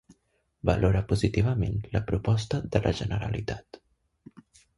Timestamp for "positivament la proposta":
1.11-2.61